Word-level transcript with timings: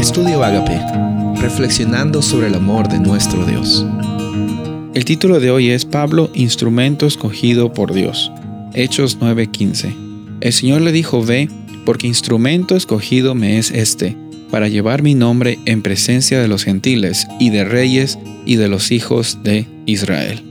Estudio 0.00 0.42
Agape, 0.42 0.80
reflexionando 1.42 2.22
sobre 2.22 2.46
el 2.46 2.54
amor 2.54 2.88
de 2.88 2.98
nuestro 2.98 3.44
Dios. 3.44 3.84
El 4.94 5.04
título 5.04 5.40
de 5.40 5.50
hoy 5.50 5.68
es 5.68 5.84
Pablo, 5.84 6.30
instrumento 6.32 7.06
escogido 7.06 7.74
por 7.74 7.92
Dios. 7.92 8.32
Hechos 8.72 9.18
9:15. 9.20 9.94
El 10.40 10.52
Señor 10.54 10.80
le 10.80 10.92
dijo, 10.92 11.22
ve, 11.22 11.50
porque 11.84 12.06
instrumento 12.06 12.76
escogido 12.76 13.34
me 13.34 13.58
es 13.58 13.70
este, 13.72 14.16
para 14.50 14.68
llevar 14.68 15.02
mi 15.02 15.14
nombre 15.14 15.58
en 15.66 15.82
presencia 15.82 16.40
de 16.40 16.48
los 16.48 16.64
gentiles 16.64 17.26
y 17.38 17.50
de 17.50 17.64
reyes 17.64 18.18
y 18.46 18.56
de 18.56 18.68
los 18.68 18.92
hijos 18.92 19.40
de 19.44 19.66
Israel. 19.84 20.42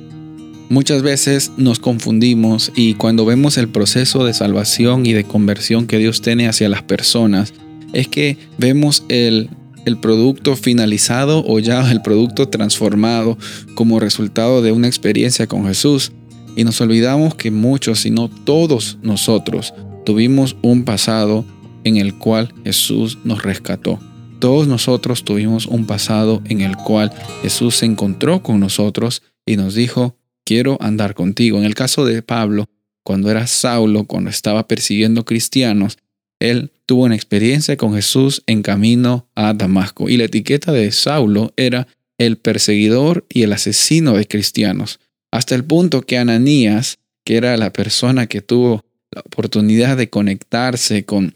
Muchas 0.69 1.01
veces 1.01 1.53
nos 1.57 1.79
confundimos 1.79 2.71
y 2.75 2.93
cuando 2.93 3.25
vemos 3.25 3.57
el 3.57 3.67
proceso 3.67 4.25
de 4.25 4.35
salvación 4.35 5.07
y 5.07 5.13
de 5.13 5.23
conversión 5.23 5.87
que 5.87 5.97
Dios 5.97 6.21
tiene 6.21 6.47
hacia 6.47 6.69
las 6.69 6.83
personas, 6.83 7.51
es 7.93 8.07
que 8.07 8.37
vemos 8.57 9.03
el, 9.09 9.49
el 9.85 9.97
producto 9.97 10.55
finalizado 10.55 11.43
o 11.47 11.59
ya 11.59 11.89
el 11.91 12.01
producto 12.01 12.47
transformado 12.49 13.37
como 13.75 13.99
resultado 13.99 14.61
de 14.61 14.71
una 14.71 14.87
experiencia 14.87 15.47
con 15.47 15.65
Jesús. 15.65 16.11
Y 16.55 16.63
nos 16.63 16.81
olvidamos 16.81 17.35
que 17.35 17.51
muchos, 17.51 17.99
si 17.99 18.11
no 18.11 18.29
todos 18.29 18.97
nosotros, 19.01 19.73
tuvimos 20.05 20.57
un 20.61 20.83
pasado 20.83 21.45
en 21.83 21.97
el 21.97 22.15
cual 22.15 22.53
Jesús 22.63 23.17
nos 23.23 23.43
rescató. 23.43 23.99
Todos 24.39 24.67
nosotros 24.67 25.23
tuvimos 25.23 25.67
un 25.67 25.85
pasado 25.85 26.41
en 26.45 26.61
el 26.61 26.75
cual 26.77 27.11
Jesús 27.41 27.75
se 27.75 27.85
encontró 27.85 28.41
con 28.41 28.59
nosotros 28.59 29.21
y 29.45 29.57
nos 29.57 29.75
dijo, 29.75 30.17
quiero 30.45 30.77
andar 30.81 31.13
contigo. 31.13 31.57
En 31.57 31.65
el 31.65 31.75
caso 31.75 32.05
de 32.05 32.21
Pablo, 32.21 32.65
cuando 33.03 33.29
era 33.29 33.47
Saulo, 33.47 34.05
cuando 34.05 34.29
estaba 34.29 34.67
persiguiendo 34.67 35.25
cristianos, 35.25 35.97
él 36.39 36.71
tuvo 36.85 37.03
una 37.03 37.15
experiencia 37.15 37.77
con 37.77 37.93
Jesús 37.93 38.43
en 38.47 38.61
camino 38.61 39.27
a 39.35 39.53
Damasco 39.53 40.09
y 40.09 40.17
la 40.17 40.25
etiqueta 40.25 40.71
de 40.71 40.91
Saulo 40.91 41.53
era 41.55 41.87
el 42.17 42.37
perseguidor 42.37 43.25
y 43.29 43.43
el 43.43 43.53
asesino 43.53 44.15
de 44.15 44.27
cristianos, 44.27 44.99
hasta 45.31 45.55
el 45.55 45.63
punto 45.63 46.01
que 46.01 46.17
Ananías, 46.17 46.99
que 47.23 47.37
era 47.37 47.55
la 47.57 47.71
persona 47.71 48.27
que 48.27 48.41
tuvo 48.41 48.83
la 49.11 49.21
oportunidad 49.21 49.97
de 49.97 50.09
conectarse 50.09 51.05
con, 51.05 51.35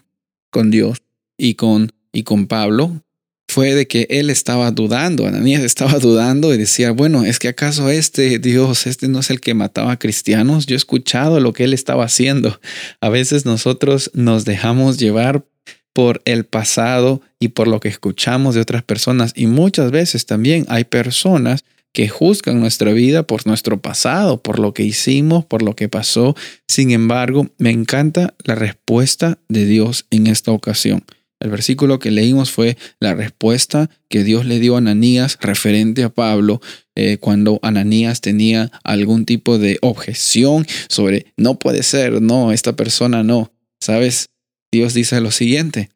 con 0.50 0.72
Dios 0.72 1.02
y 1.38 1.56
con, 1.56 1.92
y 2.12 2.24
con 2.24 2.48
Pablo, 2.48 3.02
fue 3.48 3.76
de 3.76 3.88
que 3.88 4.08
él 4.10 4.30
estaba 4.30 4.72
dudando, 4.72 5.28
Ananías 5.28 5.64
estaba 5.64 6.00
dudando 6.00 6.54
y 6.54 6.58
decía, 6.58 6.92
bueno, 6.92 7.24
es 7.24 7.40
que 7.40 7.50
acaso 7.50 7.90
este 7.90 8.40
Dios, 8.40 8.88
este 8.88 9.08
no 9.08 9.20
es 9.20 9.30
el 9.30 9.42
que 9.42 9.54
mataba 9.54 9.94
a 9.94 10.00
cristianos, 10.00 10.66
yo 10.66 10.76
he 10.76 10.78
escuchado 10.78 11.40
lo 11.40 11.54
que 11.54 11.66
él 11.66 11.74
estaba 11.74 12.06
haciendo. 12.06 12.60
A 13.02 13.10
veces 13.10 13.46
nosotros 13.46 14.12
nos 14.14 14.46
dejamos 14.46 14.98
llevar 14.98 15.46
por 15.94 16.22
el 16.26 16.46
pasado 16.46 17.22
y 17.40 17.50
por 17.50 17.68
lo 17.68 17.80
que 17.80 17.90
escuchamos 17.90 18.56
de 18.56 18.62
otras 18.62 18.84
personas 18.84 19.34
y 19.36 19.46
muchas 19.46 19.92
veces 19.92 20.26
también 20.26 20.66
hay 20.68 20.86
personas 20.86 21.64
que 21.94 22.10
juzgan 22.10 22.60
nuestra 22.60 22.92
vida 22.92 23.24
por 23.24 23.46
nuestro 23.46 23.80
pasado, 23.80 24.42
por 24.42 24.58
lo 24.58 24.74
que 24.74 24.84
hicimos, 24.84 25.46
por 25.46 25.62
lo 25.62 25.76
que 25.76 25.90
pasó. 25.90 26.36
Sin 26.68 26.90
embargo, 26.90 27.48
me 27.60 27.70
encanta 27.70 28.34
la 28.44 28.56
respuesta 28.56 29.38
de 29.48 29.68
Dios 29.68 30.08
en 30.10 30.26
esta 30.26 30.52
ocasión. 30.52 31.04
El 31.44 31.50
versículo 31.50 32.00
que 32.00 32.10
leímos 32.10 32.52
fue 32.52 32.78
la 33.02 33.16
respuesta 33.16 33.90
que 34.08 34.24
Dios 34.24 34.46
le 34.46 34.62
dio 34.62 34.76
a 34.76 34.78
Ananías 34.78 35.38
referente 35.42 36.04
a 36.04 36.10
Pablo 36.10 36.62
eh, 36.96 37.18
cuando 37.18 37.60
Ananías 37.62 38.22
tenía 38.22 38.72
algún 38.86 39.26
tipo 39.26 39.58
de 39.58 39.78
objeción 39.82 40.66
sobre 40.88 41.34
no 41.36 41.60
puede 41.60 41.84
ser, 41.84 42.22
no, 42.22 42.54
esta 42.54 42.78
persona 42.78 43.24
no. 43.24 43.52
¿Sabes? 43.82 44.30
Dios 44.72 44.94
dice 44.94 45.20
lo 45.20 45.32
siguiente, 45.32 45.90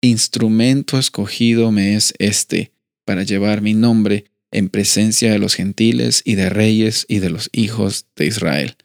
instrumento 0.00 0.96
escogido 0.96 1.72
me 1.72 1.96
es 1.96 2.14
este 2.20 2.70
para 3.04 3.24
llevar 3.24 3.62
mi 3.62 3.74
nombre 3.74 4.26
en 4.52 4.68
presencia 4.68 5.32
de 5.32 5.40
los 5.40 5.56
gentiles 5.56 6.22
y 6.24 6.36
de 6.36 6.50
reyes 6.50 7.04
y 7.08 7.18
de 7.18 7.30
los 7.30 7.50
hijos 7.52 8.06
de 8.14 8.26
Israel. 8.26 8.76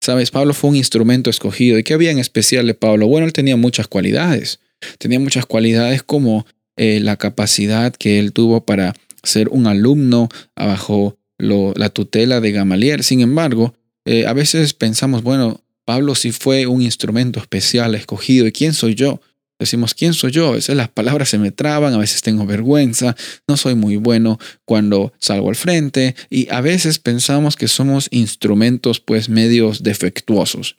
Sabes, 0.00 0.30
Pablo 0.30 0.54
fue 0.54 0.70
un 0.70 0.76
instrumento 0.76 1.28
escogido. 1.28 1.76
¿Y 1.76 1.82
qué 1.82 1.94
había 1.94 2.12
en 2.12 2.20
especial 2.20 2.68
de 2.68 2.74
Pablo? 2.74 3.08
Bueno, 3.08 3.26
él 3.26 3.32
tenía 3.32 3.56
muchas 3.56 3.88
cualidades. 3.88 4.60
Tenía 4.98 5.20
muchas 5.20 5.46
cualidades 5.46 6.02
como 6.02 6.46
eh, 6.76 7.00
la 7.00 7.16
capacidad 7.16 7.94
que 7.94 8.18
él 8.18 8.32
tuvo 8.32 8.64
para 8.64 8.94
ser 9.22 9.48
un 9.48 9.66
alumno 9.66 10.28
bajo 10.54 11.16
la 11.38 11.88
tutela 11.90 12.40
de 12.40 12.52
Gamaliel. 12.52 13.02
Sin 13.02 13.20
embargo, 13.20 13.74
eh, 14.04 14.26
a 14.26 14.32
veces 14.32 14.72
pensamos, 14.72 15.22
bueno, 15.22 15.62
Pablo 15.84 16.14
sí 16.14 16.32
fue 16.32 16.66
un 16.66 16.82
instrumento 16.82 17.40
especial 17.40 17.94
escogido. 17.94 18.46
¿Y 18.46 18.52
quién 18.52 18.72
soy 18.72 18.94
yo? 18.94 19.20
Decimos, 19.58 19.94
¿quién 19.94 20.12
soy 20.12 20.32
yo? 20.32 20.48
A 20.48 20.52
veces 20.52 20.76
las 20.76 20.90
palabras 20.90 21.30
se 21.30 21.38
me 21.38 21.50
traban, 21.50 21.94
a 21.94 21.98
veces 21.98 22.20
tengo 22.20 22.44
vergüenza, 22.44 23.16
no 23.48 23.56
soy 23.56 23.74
muy 23.74 23.96
bueno 23.96 24.38
cuando 24.66 25.14
salgo 25.18 25.48
al 25.48 25.56
frente 25.56 26.14
y 26.28 26.48
a 26.50 26.60
veces 26.60 26.98
pensamos 26.98 27.56
que 27.56 27.66
somos 27.66 28.08
instrumentos 28.10 29.00
pues 29.00 29.30
medios 29.30 29.82
defectuosos. 29.82 30.76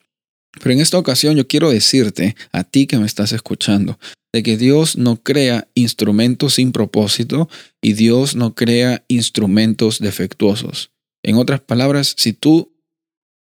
Pero 0.61 0.73
en 0.73 0.79
esta 0.79 0.97
ocasión 0.97 1.35
yo 1.35 1.47
quiero 1.47 1.69
decirte, 1.69 2.35
a 2.51 2.63
ti 2.63 2.87
que 2.87 2.97
me 2.97 3.05
estás 3.05 3.31
escuchando, 3.31 3.99
de 4.33 4.43
que 4.43 4.57
Dios 4.57 4.97
no 4.97 5.21
crea 5.21 5.67
instrumentos 5.73 6.55
sin 6.55 6.71
propósito 6.71 7.49
y 7.81 7.93
Dios 7.93 8.35
no 8.35 8.55
crea 8.55 9.03
instrumentos 9.07 9.99
defectuosos. 9.99 10.91
En 11.23 11.35
otras 11.37 11.61
palabras, 11.61 12.13
si 12.17 12.33
tú 12.33 12.73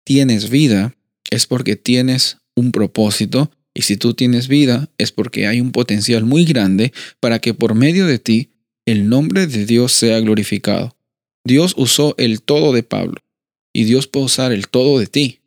tienes 0.06 0.50
vida, 0.50 0.96
es 1.32 1.48
porque 1.48 1.76
tienes 1.76 2.38
un 2.56 2.72
propósito 2.72 3.52
y 3.74 3.82
si 3.82 3.98
tú 3.98 4.14
tienes 4.14 4.48
vida, 4.48 4.90
es 4.98 5.12
porque 5.12 5.48
hay 5.48 5.60
un 5.60 5.72
potencial 5.72 6.24
muy 6.24 6.46
grande 6.46 6.94
para 7.20 7.40
que 7.40 7.54
por 7.54 7.76
medio 7.76 8.06
de 8.06 8.20
ti 8.20 8.52
el 8.86 9.10
nombre 9.10 9.48
de 9.48 9.66
Dios 9.66 9.92
sea 9.92 10.20
glorificado. 10.20 10.96
Dios 11.46 11.74
usó 11.78 12.16
el 12.18 12.42
todo 12.42 12.72
de 12.72 12.84
Pablo 12.84 13.22
y 13.74 13.84
Dios 13.84 14.08
puede 14.08 14.28
usar 14.28 14.52
el 14.52 14.70
todo 14.70 14.98
de 15.00 15.08
ti 15.08 15.42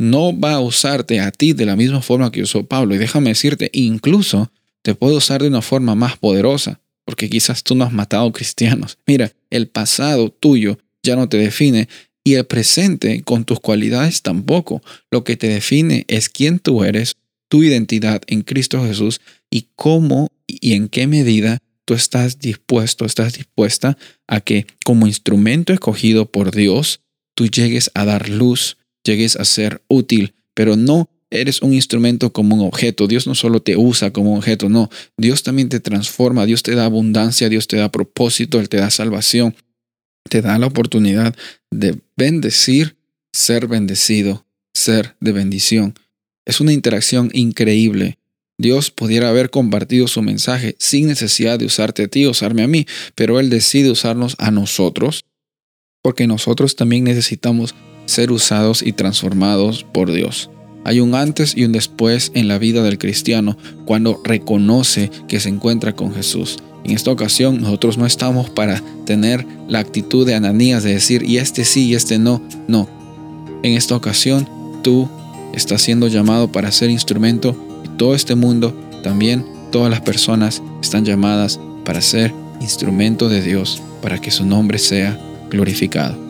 no 0.00 0.38
va 0.38 0.54
a 0.54 0.60
usarte 0.60 1.20
a 1.20 1.30
ti 1.30 1.52
de 1.52 1.66
la 1.66 1.76
misma 1.76 2.00
forma 2.00 2.32
que 2.32 2.42
usó 2.42 2.64
Pablo. 2.64 2.94
Y 2.94 2.98
déjame 2.98 3.30
decirte, 3.30 3.70
incluso 3.72 4.50
te 4.82 4.94
puede 4.94 5.16
usar 5.16 5.42
de 5.42 5.48
una 5.48 5.62
forma 5.62 5.94
más 5.94 6.16
poderosa, 6.16 6.80
porque 7.04 7.28
quizás 7.28 7.62
tú 7.62 7.74
no 7.74 7.84
has 7.84 7.92
matado 7.92 8.32
cristianos. 8.32 8.98
Mira, 9.06 9.32
el 9.50 9.68
pasado 9.68 10.30
tuyo 10.30 10.78
ya 11.02 11.16
no 11.16 11.28
te 11.28 11.36
define 11.36 11.88
y 12.24 12.34
el 12.34 12.46
presente 12.46 13.22
con 13.22 13.44
tus 13.44 13.60
cualidades 13.60 14.22
tampoco. 14.22 14.82
Lo 15.10 15.22
que 15.22 15.36
te 15.36 15.48
define 15.48 16.04
es 16.08 16.28
quién 16.28 16.58
tú 16.58 16.82
eres, 16.82 17.16
tu 17.48 17.62
identidad 17.62 18.22
en 18.26 18.42
Cristo 18.42 18.82
Jesús 18.84 19.20
y 19.50 19.68
cómo 19.76 20.28
y 20.46 20.72
en 20.72 20.88
qué 20.88 21.06
medida 21.06 21.58
tú 21.84 21.94
estás 21.94 22.38
dispuesto, 22.38 23.04
estás 23.04 23.34
dispuesta 23.34 23.98
a 24.26 24.40
que 24.40 24.66
como 24.84 25.06
instrumento 25.06 25.72
escogido 25.72 26.30
por 26.30 26.54
Dios, 26.54 27.00
tú 27.34 27.48
llegues 27.48 27.90
a 27.94 28.04
dar 28.04 28.28
luz 28.28 28.78
llegues 29.04 29.36
a 29.36 29.44
ser 29.44 29.82
útil, 29.88 30.34
pero 30.54 30.76
no 30.76 31.08
eres 31.30 31.62
un 31.62 31.72
instrumento 31.72 32.32
como 32.32 32.56
un 32.56 32.66
objeto. 32.66 33.06
Dios 33.06 33.26
no 33.26 33.34
solo 33.34 33.60
te 33.62 33.76
usa 33.76 34.12
como 34.12 34.32
un 34.32 34.38
objeto, 34.38 34.68
no. 34.68 34.90
Dios 35.16 35.42
también 35.42 35.68
te 35.68 35.80
transforma, 35.80 36.46
Dios 36.46 36.62
te 36.62 36.74
da 36.74 36.84
abundancia, 36.84 37.48
Dios 37.48 37.68
te 37.68 37.76
da 37.76 37.90
propósito, 37.90 38.58
Él 38.60 38.68
te 38.68 38.78
da 38.78 38.90
salvación, 38.90 39.54
te 40.28 40.42
da 40.42 40.58
la 40.58 40.66
oportunidad 40.66 41.34
de 41.70 41.98
bendecir, 42.16 42.96
ser 43.32 43.68
bendecido, 43.68 44.46
ser 44.74 45.16
de 45.20 45.32
bendición. 45.32 45.94
Es 46.44 46.60
una 46.60 46.72
interacción 46.72 47.30
increíble. 47.32 48.18
Dios 48.58 48.90
pudiera 48.90 49.30
haber 49.30 49.48
compartido 49.50 50.06
su 50.06 50.20
mensaje 50.20 50.76
sin 50.78 51.06
necesidad 51.06 51.58
de 51.58 51.64
usarte 51.64 52.02
a 52.02 52.08
ti, 52.08 52.26
usarme 52.26 52.62
a 52.62 52.66
mí, 52.66 52.86
pero 53.14 53.40
Él 53.40 53.48
decide 53.48 53.90
usarnos 53.90 54.34
a 54.38 54.50
nosotros 54.50 55.24
porque 56.02 56.26
nosotros 56.26 56.76
también 56.76 57.04
necesitamos 57.04 57.74
ser 58.10 58.32
usados 58.32 58.82
y 58.82 58.92
transformados 58.92 59.84
por 59.84 60.10
Dios. 60.10 60.50
Hay 60.84 61.00
un 61.00 61.14
antes 61.14 61.56
y 61.56 61.64
un 61.64 61.72
después 61.72 62.32
en 62.34 62.48
la 62.48 62.58
vida 62.58 62.82
del 62.82 62.98
cristiano 62.98 63.56
cuando 63.84 64.20
reconoce 64.24 65.10
que 65.28 65.38
se 65.38 65.48
encuentra 65.48 65.94
con 65.94 66.12
Jesús. 66.12 66.58
En 66.84 66.92
esta 66.92 67.12
ocasión 67.12 67.60
nosotros 67.60 67.98
no 67.98 68.06
estamos 68.06 68.50
para 68.50 68.82
tener 69.04 69.46
la 69.68 69.78
actitud 69.78 70.26
de 70.26 70.34
Ananías 70.34 70.82
de 70.82 70.94
decir 70.94 71.22
y 71.22 71.36
este 71.36 71.64
sí 71.64 71.86
y 71.86 71.94
este 71.94 72.18
no. 72.18 72.42
No. 72.66 72.88
En 73.62 73.74
esta 73.74 73.94
ocasión 73.94 74.48
tú 74.82 75.08
estás 75.54 75.82
siendo 75.82 76.08
llamado 76.08 76.50
para 76.50 76.72
ser 76.72 76.90
instrumento 76.90 77.54
y 77.84 77.88
todo 77.96 78.14
este 78.14 78.34
mundo, 78.34 78.74
también 79.04 79.44
todas 79.70 79.90
las 79.90 80.00
personas 80.00 80.62
están 80.82 81.04
llamadas 81.04 81.60
para 81.84 82.00
ser 82.00 82.32
instrumento 82.60 83.28
de 83.28 83.42
Dios, 83.42 83.82
para 84.02 84.20
que 84.20 84.30
su 84.30 84.44
nombre 84.44 84.78
sea 84.78 85.18
glorificado. 85.50 86.29